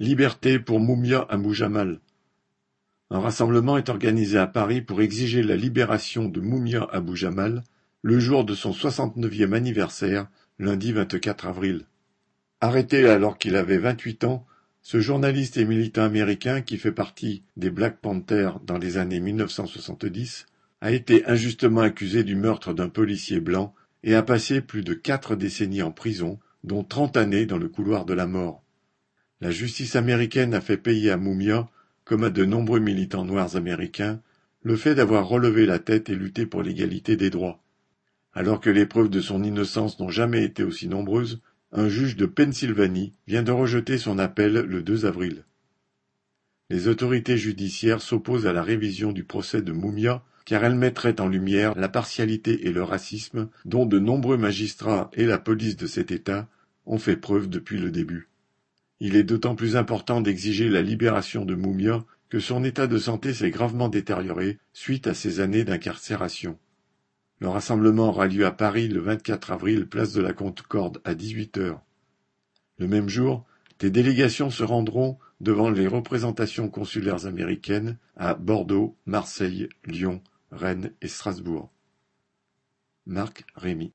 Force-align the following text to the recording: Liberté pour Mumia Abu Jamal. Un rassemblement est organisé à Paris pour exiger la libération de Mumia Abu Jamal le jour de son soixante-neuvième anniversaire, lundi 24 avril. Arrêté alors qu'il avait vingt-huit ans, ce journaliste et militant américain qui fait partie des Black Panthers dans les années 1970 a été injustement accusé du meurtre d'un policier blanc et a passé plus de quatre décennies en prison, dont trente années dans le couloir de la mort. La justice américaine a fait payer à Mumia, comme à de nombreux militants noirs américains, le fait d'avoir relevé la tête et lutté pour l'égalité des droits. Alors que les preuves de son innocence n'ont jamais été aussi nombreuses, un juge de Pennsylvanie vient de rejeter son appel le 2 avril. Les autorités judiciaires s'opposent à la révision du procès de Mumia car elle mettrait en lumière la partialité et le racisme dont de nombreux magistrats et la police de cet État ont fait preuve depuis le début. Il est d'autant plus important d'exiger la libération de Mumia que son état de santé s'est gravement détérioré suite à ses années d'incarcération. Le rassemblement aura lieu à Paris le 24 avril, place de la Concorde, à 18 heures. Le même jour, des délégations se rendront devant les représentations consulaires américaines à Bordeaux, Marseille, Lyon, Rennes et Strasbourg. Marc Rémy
Liberté 0.00 0.58
pour 0.58 0.80
Mumia 0.80 1.24
Abu 1.28 1.54
Jamal. 1.54 2.00
Un 3.10 3.20
rassemblement 3.20 3.78
est 3.78 3.88
organisé 3.88 4.36
à 4.38 4.48
Paris 4.48 4.82
pour 4.82 5.00
exiger 5.00 5.40
la 5.44 5.54
libération 5.54 6.24
de 6.24 6.40
Mumia 6.40 6.88
Abu 6.90 7.14
Jamal 7.14 7.62
le 8.02 8.18
jour 8.18 8.44
de 8.44 8.56
son 8.56 8.72
soixante-neuvième 8.72 9.52
anniversaire, 9.52 10.26
lundi 10.58 10.90
24 10.90 11.46
avril. 11.46 11.86
Arrêté 12.60 13.08
alors 13.08 13.38
qu'il 13.38 13.54
avait 13.54 13.78
vingt-huit 13.78 14.24
ans, 14.24 14.44
ce 14.82 14.98
journaliste 14.98 15.58
et 15.58 15.64
militant 15.64 16.02
américain 16.02 16.60
qui 16.60 16.76
fait 16.76 16.90
partie 16.90 17.44
des 17.56 17.70
Black 17.70 18.00
Panthers 18.00 18.58
dans 18.66 18.78
les 18.78 18.96
années 18.96 19.20
1970 19.20 20.46
a 20.80 20.90
été 20.90 21.24
injustement 21.26 21.82
accusé 21.82 22.24
du 22.24 22.34
meurtre 22.34 22.74
d'un 22.74 22.88
policier 22.88 23.38
blanc 23.38 23.72
et 24.02 24.16
a 24.16 24.24
passé 24.24 24.60
plus 24.60 24.82
de 24.82 24.92
quatre 24.92 25.36
décennies 25.36 25.82
en 25.82 25.92
prison, 25.92 26.40
dont 26.64 26.82
trente 26.82 27.16
années 27.16 27.46
dans 27.46 27.58
le 27.58 27.68
couloir 27.68 28.04
de 28.04 28.14
la 28.14 28.26
mort. 28.26 28.63
La 29.40 29.50
justice 29.50 29.96
américaine 29.96 30.54
a 30.54 30.60
fait 30.60 30.76
payer 30.76 31.10
à 31.10 31.16
Mumia, 31.16 31.68
comme 32.04 32.24
à 32.24 32.30
de 32.30 32.44
nombreux 32.44 32.80
militants 32.80 33.24
noirs 33.24 33.56
américains, 33.56 34.20
le 34.62 34.76
fait 34.76 34.94
d'avoir 34.94 35.28
relevé 35.28 35.66
la 35.66 35.78
tête 35.78 36.08
et 36.08 36.14
lutté 36.14 36.46
pour 36.46 36.62
l'égalité 36.62 37.16
des 37.16 37.30
droits. 37.30 37.62
Alors 38.32 38.60
que 38.60 38.70
les 38.70 38.86
preuves 38.86 39.10
de 39.10 39.20
son 39.20 39.42
innocence 39.42 40.00
n'ont 40.00 40.10
jamais 40.10 40.44
été 40.44 40.62
aussi 40.64 40.88
nombreuses, 40.88 41.40
un 41.72 41.88
juge 41.88 42.16
de 42.16 42.26
Pennsylvanie 42.26 43.12
vient 43.26 43.42
de 43.42 43.52
rejeter 43.52 43.98
son 43.98 44.18
appel 44.18 44.52
le 44.52 44.82
2 44.82 45.06
avril. 45.06 45.44
Les 46.70 46.88
autorités 46.88 47.36
judiciaires 47.36 48.00
s'opposent 48.00 48.46
à 48.46 48.52
la 48.52 48.62
révision 48.62 49.12
du 49.12 49.24
procès 49.24 49.60
de 49.60 49.72
Mumia 49.72 50.24
car 50.44 50.64
elle 50.64 50.74
mettrait 50.74 51.20
en 51.20 51.28
lumière 51.28 51.74
la 51.76 51.88
partialité 51.88 52.66
et 52.66 52.72
le 52.72 52.82
racisme 52.82 53.48
dont 53.64 53.86
de 53.86 53.98
nombreux 53.98 54.36
magistrats 54.36 55.10
et 55.14 55.26
la 55.26 55.38
police 55.38 55.76
de 55.76 55.86
cet 55.86 56.10
État 56.10 56.48
ont 56.86 56.98
fait 56.98 57.16
preuve 57.16 57.48
depuis 57.48 57.78
le 57.78 57.90
début. 57.90 58.28
Il 59.00 59.16
est 59.16 59.24
d'autant 59.24 59.54
plus 59.54 59.76
important 59.76 60.20
d'exiger 60.20 60.68
la 60.68 60.82
libération 60.82 61.44
de 61.44 61.54
Mumia 61.54 62.04
que 62.28 62.40
son 62.40 62.64
état 62.64 62.86
de 62.86 62.98
santé 62.98 63.32
s'est 63.34 63.50
gravement 63.50 63.88
détérioré 63.88 64.58
suite 64.72 65.06
à 65.06 65.14
ses 65.14 65.40
années 65.40 65.64
d'incarcération. 65.64 66.58
Le 67.40 67.48
rassemblement 67.48 68.08
aura 68.08 68.26
lieu 68.26 68.46
à 68.46 68.52
Paris 68.52 68.88
le 68.88 69.00
24 69.00 69.52
avril, 69.52 69.86
place 69.86 70.12
de 70.12 70.22
la 70.22 70.32
Concorde, 70.32 71.00
à 71.04 71.14
18 71.14 71.58
heures. 71.58 71.82
Le 72.78 72.88
même 72.88 73.08
jour, 73.08 73.44
des 73.78 73.90
délégations 73.90 74.50
se 74.50 74.62
rendront 74.62 75.18
devant 75.40 75.70
les 75.70 75.86
représentations 75.86 76.68
consulaires 76.68 77.26
américaines 77.26 77.98
à 78.16 78.34
Bordeaux, 78.34 78.96
Marseille, 79.04 79.68
Lyon, 79.84 80.22
Rennes 80.50 80.92
et 81.02 81.08
Strasbourg. 81.08 81.70
Marc 83.06 83.44
Rémy 83.54 83.92